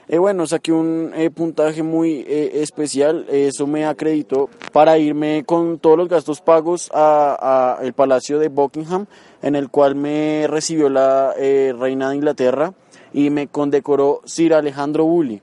Eh, 0.07 0.19
bueno, 0.19 0.45
saqué 0.45 0.71
un 0.71 1.11
eh, 1.15 1.31
puntaje 1.31 1.81
muy 1.81 2.23
eh, 2.27 2.61
especial, 2.61 3.25
eso 3.31 3.65
me 3.65 3.85
acreditó 3.87 4.49
para 4.71 4.99
irme 4.99 5.43
con 5.47 5.79
todos 5.79 5.97
los 5.97 6.07
gastos 6.07 6.41
pagos 6.41 6.91
a, 6.93 7.77
a 7.79 7.83
el 7.83 7.93
Palacio 7.93 8.37
de 8.37 8.49
Buckingham, 8.49 9.07
en 9.41 9.55
el 9.55 9.69
cual 9.69 9.95
me 9.95 10.45
recibió 10.47 10.89
la 10.89 11.33
Reina 11.35 12.11
de 12.11 12.15
Inglaterra 12.17 12.71
y 13.13 13.31
me 13.31 13.47
condecoró 13.47 14.21
Sir 14.25 14.53
Alejandro 14.53 15.05
Bulli. 15.05 15.41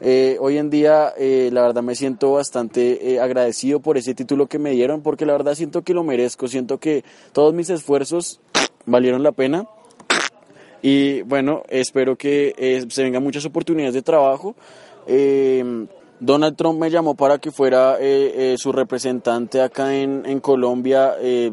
Eh, 0.00 0.36
hoy 0.40 0.58
en 0.58 0.70
día, 0.70 1.12
eh, 1.18 1.50
la 1.52 1.62
verdad, 1.62 1.82
me 1.82 1.94
siento 1.94 2.32
bastante 2.32 3.12
eh, 3.12 3.20
agradecido 3.20 3.80
por 3.80 3.98
ese 3.98 4.14
título 4.14 4.46
que 4.46 4.58
me 4.58 4.70
dieron, 4.70 5.02
porque 5.02 5.26
la 5.26 5.32
verdad 5.32 5.54
siento 5.54 5.82
que 5.82 5.94
lo 5.94 6.04
merezco, 6.04 6.46
siento 6.46 6.78
que 6.78 7.04
todos 7.32 7.52
mis 7.52 7.68
esfuerzos 7.70 8.40
valieron 8.86 9.22
la 9.22 9.32
pena. 9.32 9.66
Y 10.82 11.22
bueno, 11.22 11.64
espero 11.68 12.16
que 12.16 12.54
eh, 12.56 12.84
se 12.88 13.02
vengan 13.02 13.22
muchas 13.22 13.44
oportunidades 13.44 13.94
de 13.94 14.02
trabajo. 14.02 14.54
Eh, 15.06 15.86
Donald 16.20 16.56
Trump 16.56 16.80
me 16.80 16.90
llamó 16.90 17.14
para 17.14 17.38
que 17.38 17.50
fuera 17.50 17.96
eh, 18.00 18.56
su 18.58 18.72
representante 18.72 19.60
acá 19.60 19.94
en, 19.94 20.40
Colombia. 20.40 21.14
eh, 21.20 21.50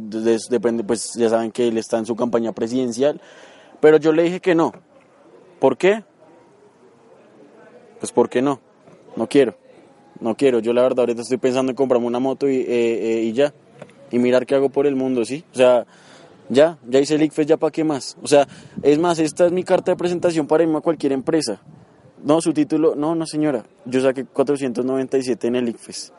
depende, 0.49 0.83
pues 0.83 1.13
ya 1.15 1.29
saben 1.29 1.51
que 1.51 1.67
él 1.67 1.77
está 1.77 1.97
en 1.97 2.05
su 2.05 2.15
campaña 2.15 2.51
presidencial. 2.51 3.21
Pero 3.79 3.97
yo 3.97 4.11
le 4.11 4.23
dije 4.23 4.39
que 4.39 4.55
no. 4.55 4.73
¿Por 5.59 5.77
qué? 5.77 6.03
Pues 7.99 8.11
¿por 8.11 8.29
qué 8.29 8.41
no? 8.41 8.59
No 9.15 9.27
quiero. 9.27 9.55
No 10.19 10.35
quiero. 10.35 10.59
Yo 10.59 10.73
la 10.73 10.81
verdad 10.81 11.01
ahorita 11.01 11.21
estoy 11.21 11.37
pensando 11.37 11.71
en 11.71 11.75
comprarme 11.75 12.07
una 12.07 12.19
moto 12.19 12.49
y, 12.49 12.57
eh, 12.57 12.65
eh, 12.67 13.21
y 13.23 13.33
ya. 13.33 13.53
Y 14.11 14.19
mirar 14.19 14.45
qué 14.45 14.55
hago 14.55 14.69
por 14.69 14.87
el 14.87 14.95
mundo, 14.95 15.25
¿sí? 15.25 15.43
O 15.53 15.55
sea, 15.55 15.85
ya, 16.49 16.77
ya 16.87 16.99
hice 16.99 17.15
el 17.15 17.23
ICFES, 17.23 17.47
ya 17.47 17.57
para 17.57 17.71
qué 17.71 17.83
más. 17.83 18.17
O 18.21 18.27
sea, 18.27 18.47
es 18.83 18.99
más, 18.99 19.19
esta 19.19 19.45
es 19.47 19.51
mi 19.51 19.63
carta 19.63 19.91
de 19.91 19.97
presentación 19.97 20.47
para 20.47 20.63
irme 20.63 20.77
a 20.77 20.81
cualquier 20.81 21.11
empresa. 21.11 21.59
No, 22.23 22.41
su 22.41 22.53
título, 22.53 22.95
no, 22.95 23.15
no 23.15 23.25
señora, 23.25 23.65
yo 23.85 24.01
saqué 24.01 24.25
497 24.25 25.47
en 25.47 25.55
el 25.55 25.69
ICFES. 25.69 26.13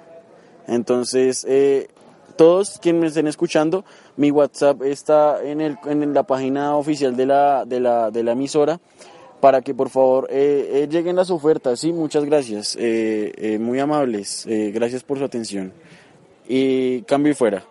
Entonces, 0.68 1.44
eh, 1.48 1.88
todos 2.36 2.78
quienes 2.80 3.00
me 3.00 3.06
estén 3.08 3.26
escuchando, 3.26 3.84
mi 4.16 4.30
WhatsApp 4.30 4.82
está 4.82 5.42
en, 5.42 5.60
el, 5.60 5.78
en 5.86 6.12
la 6.12 6.24
página 6.24 6.76
oficial 6.76 7.16
de 7.16 7.26
la, 7.26 7.64
de 7.64 7.80
la, 7.80 8.10
de 8.10 8.22
la 8.22 8.32
emisora 8.32 8.80
para 9.46 9.62
que 9.62 9.74
por 9.74 9.90
favor 9.90 10.26
eh, 10.28 10.70
eh, 10.72 10.88
lleguen 10.90 11.14
las 11.14 11.30
ofertas. 11.30 11.78
Sí, 11.78 11.92
muchas 11.92 12.24
gracias, 12.24 12.74
eh, 12.80 13.32
eh, 13.36 13.58
muy 13.60 13.78
amables, 13.78 14.44
eh, 14.48 14.72
gracias 14.74 15.04
por 15.04 15.18
su 15.18 15.24
atención. 15.24 15.72
Y 16.48 17.02
cambio 17.02 17.30
y 17.30 17.36
fuera. 17.36 17.64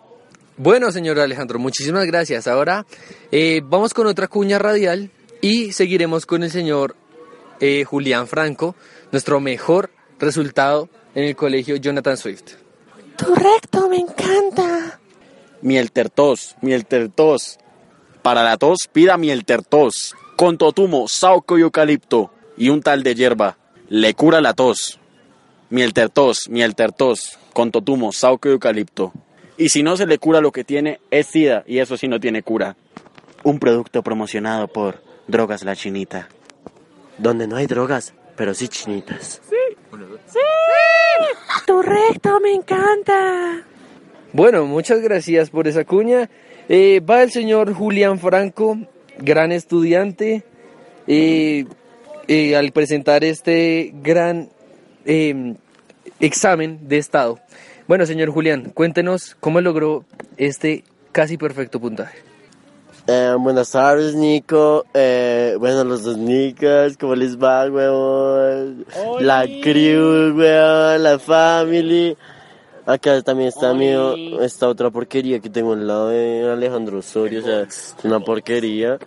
Bueno, 0.55 0.89
señor 0.93 1.19
Alejandro, 1.19 1.59
muchísimas 1.59 2.05
gracias. 2.05 2.47
Ahora 2.47 2.85
eh, 3.29 3.59
vamos 3.61 3.93
con 3.93 4.07
otra 4.07 4.29
cuña 4.29 4.57
radial 4.57 5.11
y 5.41 5.73
seguiremos 5.73 6.25
con 6.25 6.43
el 6.43 6.49
señor 6.49 6.95
eh, 7.59 7.83
Julián 7.83 8.27
Franco, 8.27 8.73
nuestro 9.11 9.41
mejor 9.41 9.89
resultado 10.17 10.87
en 11.13 11.25
el 11.25 11.35
colegio 11.35 11.75
Jonathan 11.75 12.15
Swift. 12.15 12.53
Tu 13.17 13.35
recto 13.35 13.89
me 13.89 13.97
encanta. 13.97 14.97
Miel 15.61 15.91
tertos, 15.91 16.55
miel 16.61 16.85
tertos. 16.85 17.57
Para 18.21 18.43
la 18.43 18.55
tos, 18.55 18.87
pida 18.93 19.17
miel 19.17 19.43
tertos. 19.43 20.15
Con 20.35 20.57
totumo, 20.57 21.07
sauco 21.07 21.57
y 21.57 21.61
eucalipto 21.61 22.29
y 22.57 22.67
un 22.67 22.81
tal 22.81 23.03
de 23.03 23.15
hierba. 23.15 23.57
Le 23.87 24.13
cura 24.13 24.41
la 24.41 24.53
tos. 24.53 24.99
Miel 25.69 25.93
tertos, 25.93 26.49
miel 26.49 26.75
tertos. 26.75 27.39
Con 27.53 27.71
totumo, 27.71 28.11
sauco 28.11 28.49
y 28.49 28.51
eucalipto. 28.51 29.13
Y 29.57 29.69
si 29.69 29.81
no 29.81 29.95
se 29.95 30.05
le 30.05 30.17
cura 30.17 30.41
lo 30.41 30.51
que 30.51 30.65
tiene, 30.65 30.99
es 31.09 31.27
sida. 31.27 31.63
Y 31.65 31.79
eso 31.79 31.95
sí 31.95 32.09
no 32.09 32.19
tiene 32.19 32.43
cura. 32.43 32.75
Un 33.43 33.59
producto 33.59 34.03
promocionado 34.03 34.67
por 34.67 35.01
Drogas 35.27 35.63
La 35.63 35.75
Chinita. 35.75 36.27
Donde 37.17 37.47
no 37.47 37.55
hay 37.55 37.67
drogas, 37.67 38.13
pero 38.35 38.53
sí 38.53 38.67
chinitas. 38.67 39.41
Tu 41.65 41.81
recto 41.81 42.41
me 42.41 42.53
encanta. 42.53 43.63
Bueno, 44.33 44.65
muchas 44.65 44.99
gracias 44.99 45.49
por 45.49 45.65
esa 45.67 45.85
cuña. 45.85 46.29
Eh, 46.67 46.99
va 46.99 47.23
el 47.23 47.31
señor 47.31 47.73
Julián 47.73 48.19
Franco, 48.19 48.77
gran 49.19 49.51
estudiante, 49.51 50.43
eh, 51.07 51.65
eh, 52.27 52.55
al 52.55 52.71
presentar 52.71 53.23
este 53.23 53.93
gran 54.01 54.49
eh, 55.05 55.55
examen 56.19 56.87
de 56.87 56.97
estado. 56.97 57.39
Bueno, 57.87 58.05
señor 58.05 58.29
Julián, 58.31 58.71
cuéntenos 58.73 59.35
cómo 59.39 59.61
logró 59.61 60.05
este 60.37 60.83
casi 61.11 61.37
perfecto 61.37 61.79
puntaje. 61.79 62.17
Eh, 63.07 63.35
buenas 63.37 63.69
tardes, 63.69 64.15
Nico. 64.15 64.85
Eh, 64.95 65.55
bueno, 65.59 65.83
los 65.83 66.03
dos 66.03 66.17
Nicos, 66.17 66.97
¿cómo 66.97 67.13
les 67.13 67.37
va, 67.37 67.69
weón? 67.69 68.83
La 69.19 69.45
crew, 69.61 70.35
weón, 70.35 71.03
la 71.03 71.19
family. 71.19 72.17
Acá 72.85 73.21
también 73.23 73.49
está 73.49 73.73
mi, 73.73 73.87
esta 74.41 74.67
otra 74.67 74.91
porquería 74.91 75.39
que 75.39 75.49
tengo 75.49 75.73
al 75.73 75.87
lado 75.87 76.09
de 76.09 76.51
Alejandro 76.51 76.99
Osorio, 76.99 77.39
o 77.39 77.43
sea, 77.43 77.61
es 77.61 77.95
una 78.03 78.19
porquería. 78.19 78.99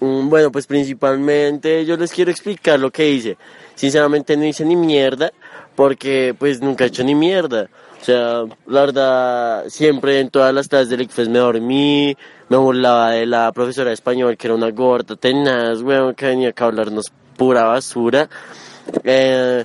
Mm, 0.00 0.30
Bueno, 0.30 0.50
pues 0.50 0.66
principalmente 0.66 1.84
yo 1.84 1.96
les 1.98 2.12
quiero 2.12 2.30
explicar 2.30 2.80
lo 2.80 2.90
que 2.90 3.10
hice. 3.10 3.36
Sinceramente 3.74 4.36
no 4.36 4.44
hice 4.46 4.64
ni 4.64 4.74
mierda, 4.74 5.32
porque 5.76 6.34
pues 6.38 6.62
nunca 6.62 6.84
he 6.84 6.88
hecho 6.88 7.04
ni 7.04 7.14
mierda. 7.14 7.68
O 8.00 8.04
sea, 8.04 8.44
la 8.66 8.80
verdad, 8.80 9.64
siempre 9.68 10.20
en 10.20 10.30
todas 10.30 10.54
las 10.54 10.68
clases 10.68 10.88
del 10.88 11.02
ICFES 11.02 11.28
me 11.28 11.38
dormí, 11.38 12.16
me 12.48 12.56
burlaba 12.56 13.10
de 13.10 13.26
la 13.26 13.52
profesora 13.52 13.88
de 13.90 13.94
español, 13.94 14.38
que 14.38 14.46
era 14.46 14.54
una 14.54 14.70
gorda 14.70 15.16
tenaz, 15.16 15.82
weón, 15.82 16.14
que 16.14 16.26
venía 16.26 16.48
acá 16.48 16.64
a 16.64 16.68
hablarnos 16.68 17.12
pura 17.36 17.64
basura. 17.64 18.30
Eh, 19.04 19.64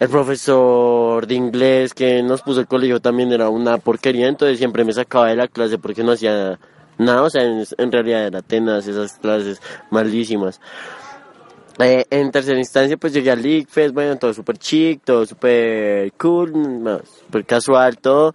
el 0.00 0.08
profesor 0.08 1.26
de 1.26 1.34
inglés 1.34 1.94
que 1.94 2.22
nos 2.22 2.42
puso 2.42 2.60
el 2.60 2.66
colegio 2.66 3.00
también 3.00 3.32
era 3.32 3.48
una 3.48 3.78
porquería, 3.78 4.28
entonces 4.28 4.58
siempre 4.58 4.84
me 4.84 4.92
sacaba 4.92 5.28
de 5.28 5.36
la 5.36 5.48
clase 5.48 5.78
porque 5.78 6.02
no 6.02 6.12
hacía 6.12 6.58
nada, 6.98 7.22
o 7.22 7.30
sea, 7.30 7.42
en, 7.42 7.92
realidad 7.92 8.26
era 8.26 8.42
tenaz 8.42 8.86
esas 8.86 9.14
clases 9.14 9.60
malísimas. 9.90 10.60
Eh, 11.78 12.04
en 12.10 12.30
tercera 12.30 12.58
instancia, 12.58 12.96
pues 12.96 13.12
llegué 13.12 13.32
al 13.32 13.42
League 13.42 13.66
bueno, 13.92 14.16
todo 14.16 14.32
súper 14.32 14.58
chic, 14.58 15.02
todo 15.04 15.26
súper 15.26 16.12
cool, 16.12 16.52
súper 17.24 17.44
casual, 17.44 17.98
todo. 17.98 18.34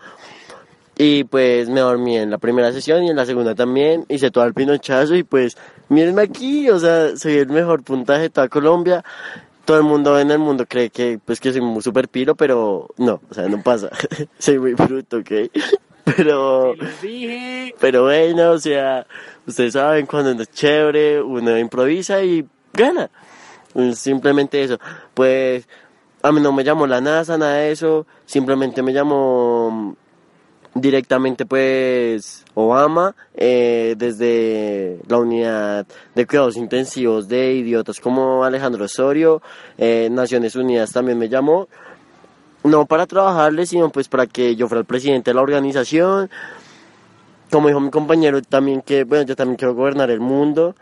Y 0.97 1.23
pues 1.23 1.69
me 1.69 1.79
dormí 1.79 2.17
en 2.17 2.29
la 2.29 2.37
primera 2.37 2.73
sesión 2.73 3.03
y 3.03 3.09
en 3.09 3.15
la 3.15 3.25
segunda 3.25 3.55
también, 3.55 4.05
hice 4.09 4.31
todo 4.31 4.43
el 4.43 4.53
pinochazo 4.53 5.15
y 5.15 5.23
pues 5.23 5.55
mírenme 5.87 6.23
aquí, 6.23 6.69
o 6.69 6.77
sea, 6.77 7.15
soy 7.15 7.37
el 7.37 7.47
mejor 7.47 7.83
puntaje 7.83 8.23
de 8.23 8.29
toda 8.29 8.49
Colombia. 8.49 9.05
Todo 9.69 9.77
el 9.77 9.83
mundo 9.83 10.19
en 10.19 10.31
el 10.31 10.39
mundo 10.39 10.65
cree 10.67 10.89
que 10.89 11.19
pues 11.23 11.39
que 11.39 11.51
soy 11.51 11.61
muy 11.61 11.83
super 11.83 12.09
piro, 12.09 12.33
pero 12.33 12.87
no, 12.97 13.21
o 13.29 13.33
sea, 13.35 13.47
no 13.47 13.61
pasa. 13.61 13.91
soy 14.39 14.57
muy 14.57 14.73
bruto, 14.73 15.17
¿ok? 15.17 15.31
Pero, 16.17 16.73
pero 17.79 18.05
bueno, 18.05 18.53
o 18.53 18.57
sea, 18.57 19.05
ustedes 19.45 19.73
saben 19.73 20.07
cuando 20.07 20.31
es 20.41 20.49
chévere, 20.49 21.21
uno 21.21 21.55
improvisa 21.55 22.23
y 22.23 22.47
gana. 22.73 23.11
Simplemente 23.93 24.63
eso. 24.63 24.79
Pues 25.13 25.67
a 26.23 26.31
mí 26.31 26.41
no 26.41 26.51
me 26.51 26.63
llamó 26.63 26.87
la 26.87 26.99
NASA, 26.99 27.37
nada 27.37 27.57
de 27.57 27.71
eso. 27.71 28.07
Simplemente 28.25 28.81
me 28.81 28.91
llamó 28.91 29.95
directamente 30.73 31.45
pues 31.45 32.45
Obama 32.53 33.15
eh, 33.35 33.95
desde 33.97 34.99
la 35.07 35.17
unidad 35.17 35.87
de 36.15 36.27
cuidados 36.27 36.57
intensivos 36.57 37.27
de 37.27 37.53
idiotas 37.53 37.99
como 37.99 38.43
Alejandro 38.43 38.85
Osorio. 38.85 39.41
eh, 39.77 40.09
Naciones 40.11 40.55
Unidas 40.55 40.91
también 40.91 41.17
me 41.17 41.29
llamó. 41.29 41.67
No 42.63 42.85
para 42.85 43.07
trabajarle, 43.07 43.65
sino 43.65 43.89
pues 43.89 44.09
para 44.09 44.27
que 44.27 44.55
yo 44.55 44.67
fuera 44.67 44.81
el 44.81 44.85
presidente 44.85 45.31
de 45.31 45.35
la 45.35 45.41
organización. 45.41 46.29
Como 47.51 47.67
dijo 47.67 47.79
mi 47.79 47.89
compañero 47.89 48.41
también 48.41 48.81
que, 48.81 49.05
bueno, 49.05 49.25
yo 49.25 49.35
también 49.35 49.57
quiero 49.57 49.73
gobernar 49.73 50.11
el 50.11 50.19
mundo 50.19 50.75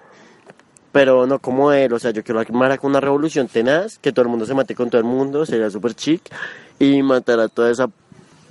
pero 0.97 1.27
no 1.27 1.37
como 1.37 1.71
él, 1.73 1.93
o 1.93 1.99
sea, 1.99 2.09
yo 2.09 2.23
quiero 2.23 2.39
armar 2.39 2.79
una 2.81 2.99
revolución 2.99 3.47
tenaz, 3.47 3.99
que 3.99 4.11
todo 4.11 4.23
el 4.23 4.29
mundo 4.29 4.47
se 4.47 4.55
mate 4.55 4.73
con 4.73 4.89
todo 4.89 4.99
el 4.99 5.05
mundo, 5.05 5.45
sería 5.45 5.69
súper 5.69 5.93
chic, 5.93 6.23
y 6.79 7.03
matar 7.03 7.39
a 7.39 7.49
toda 7.49 7.69
esa 7.69 7.87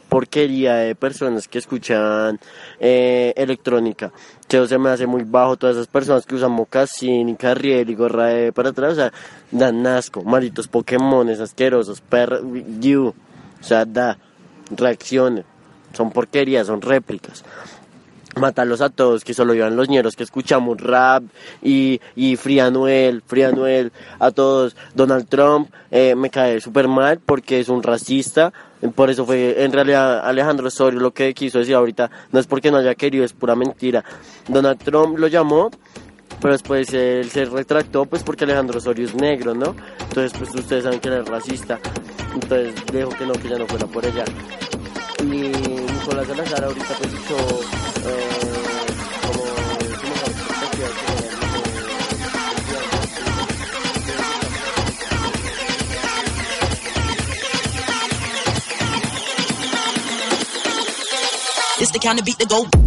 porquería 0.09 0.77
de 0.77 0.95
personas 0.95 1.49
que 1.49 1.59
escuchan 1.59 2.39
eh, 2.81 3.33
electrónica, 3.37 4.13
sea, 4.49 4.79
me 4.79 4.91
hace 4.91 5.07
muy 5.07 5.25
bajo 5.25 5.57
todas 5.57 5.77
esas 5.77 5.89
personas 5.89 6.25
que 6.25 6.35
usan 6.35 6.53
mocasín 6.53 7.29
y 7.29 7.37
carriel 7.37 7.91
y 7.91 7.95
gorra 7.95 8.27
de 8.27 8.53
para 8.53 8.71
atrás, 8.71 8.93
o 8.93 8.97
sea, 8.97 9.13
dan 9.51 9.87
asco, 9.87 10.23
malditos 10.23 10.69
Pokémones 10.69 11.41
asquerosos, 11.41 12.01
perros, 12.01 12.43
you, 12.81 13.15
o 13.61 13.65
sea, 13.65 13.85
da, 13.85 14.19
reacciones, 14.71 15.45
son 15.93 16.11
porquerías, 16.11 16.67
son 16.67 16.83
réplicas. 16.83 17.45
Matarlos 18.37 18.83
a 18.83 18.91
todos, 18.91 19.25
que 19.25 19.33
solo 19.33 19.55
iban 19.55 19.77
los 19.77 19.89
ñeros 19.89 20.15
que 20.15 20.23
escuchamos 20.23 20.79
rap 20.79 21.25
y, 21.63 22.03
y 22.15 22.37
Free 22.37 22.61
Anuel, 22.61 23.23
a 24.19 24.31
todos. 24.31 24.77
Donald 24.95 25.27
Trump 25.27 25.71
eh, 25.91 26.15
me 26.15 26.29
cae 26.29 26.61
súper 26.61 26.87
mal 26.87 27.19
porque 27.25 27.61
es 27.61 27.71
un 27.71 27.83
racista, 27.83 28.53
por 28.95 29.11
eso 29.11 29.25
fue 29.25 29.65
en 29.65 29.73
realidad 29.73 30.21
Alejandro 30.27 30.69
Osorio 30.69 31.01
lo 31.01 31.13
que 31.13 31.33
quiso 31.35 31.59
decir 31.59 31.75
ahorita, 31.75 32.11
no 32.33 32.41
es 32.41 32.47
porque 32.47 32.71
no 32.71 32.79
haya 32.79 32.95
querido, 32.95 33.25
es 33.25 33.33
pura 33.33 33.55
mentira. 33.55 34.05
Donald 34.49 34.79
Trump 34.83 35.19
lo 35.19 35.29
llamó, 35.29 35.71
pero 36.41 36.53
después 36.53 36.93
él 36.93 37.31
se 37.31 37.45
retractó 37.47 38.05
pues 38.07 38.23
porque 38.23 38.45
Alejandro 38.45 38.79
Osorio 38.79 39.07
es 39.07 39.15
negro, 39.15 39.55
¿no? 39.55 39.75
Entonces 40.01 40.33
pues 40.39 40.55
ustedes 40.55 40.85
saben 40.85 41.01
que 41.01 41.09
él 41.09 41.15
es 41.15 41.27
racista, 41.27 41.79
entonces 42.35 42.75
dijo 42.93 43.11
que 43.11 43.27
no, 43.27 43.33
que 43.33 43.49
ya 43.49 43.59
no 43.59 43.67
fuera 43.67 43.87
por 43.87 44.05
ella. 44.05 44.25
Y 45.23 45.25
Nicolás 45.25 46.27
Salazar 46.27 46.65
ahorita 46.65 46.95
pues 46.99 47.13
hizo 47.15 47.37
eh, 48.09 48.46
the 61.97 62.07
kind 62.07 62.19
of 62.19 62.27
beat 62.27 62.39
that 62.39 62.49
go. 62.49 62.86